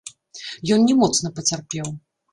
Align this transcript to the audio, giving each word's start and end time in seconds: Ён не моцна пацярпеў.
Ён 0.75 0.87
не 0.87 0.95
моцна 1.03 1.33
пацярпеў. 1.41 1.87